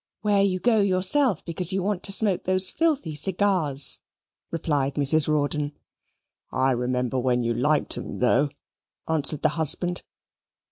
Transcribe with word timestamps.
"Where 0.21 0.41
you 0.41 0.57
go 0.57 0.79
yourself 0.81 1.45
because 1.45 1.71
you 1.71 1.83
want 1.83 2.01
to 2.05 2.11
smoke 2.11 2.45
those 2.45 2.71
filthy 2.71 3.13
cigars," 3.13 3.99
replied 4.49 4.95
Mrs. 4.95 5.27
Rawdon. 5.27 5.73
"I 6.51 6.71
remember 6.71 7.19
when 7.19 7.43
you 7.43 7.53
liked 7.53 7.99
'em 7.99 8.17
though," 8.17 8.49
answered 9.07 9.43
the 9.43 9.49
husband. 9.59 10.01